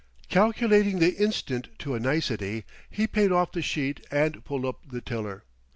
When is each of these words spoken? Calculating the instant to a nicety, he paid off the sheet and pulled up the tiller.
Calculating 0.29 0.97
the 0.97 1.15
instant 1.23 1.67
to 1.77 1.93
a 1.93 1.99
nicety, 1.99 2.65
he 2.89 3.05
paid 3.05 3.31
off 3.31 3.51
the 3.51 3.61
sheet 3.61 4.03
and 4.09 4.43
pulled 4.43 4.65
up 4.65 4.79
the 4.89 4.99
tiller. 4.99 5.43